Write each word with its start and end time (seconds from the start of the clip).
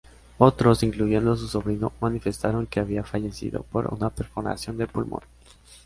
Otros, 0.39 0.81
incluyendo 0.81 1.35
su 1.35 1.47
sobrino, 1.47 1.93
manifestaron 2.01 2.65
que 2.65 2.79
había 2.79 3.03
fallecido 3.03 3.61
por 3.61 3.93
una 3.93 4.09
perforación 4.09 4.75
de 4.79 4.87
pulmón. 4.87 5.21